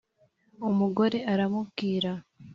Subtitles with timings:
[0.69, 2.11] umugore aramubwira